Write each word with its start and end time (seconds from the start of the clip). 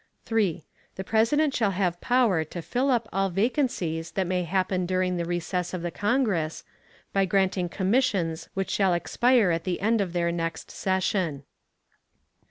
3. 0.25 0.63
The 0.95 1.03
President 1.03 1.53
shall 1.53 1.69
have 1.77 2.01
power 2.01 2.43
to 2.43 2.61
fill 2.63 2.89
up 2.89 3.07
all 3.13 3.29
vacancies 3.29 4.09
that 4.13 4.25
may 4.25 4.45
happen 4.45 4.87
during 4.87 5.15
the 5.17 5.25
recess 5.25 5.75
of 5.75 5.83
the 5.83 5.91
Congress, 5.91 6.63
by 7.13 7.25
granting 7.25 7.69
commissions 7.69 8.49
which 8.55 8.71
shall 8.71 8.95
expire 8.95 9.51
at 9.51 9.63
the 9.63 9.79
end 9.79 10.01
of 10.01 10.13
their 10.13 10.31
next 10.31 10.71
session. 10.71 11.43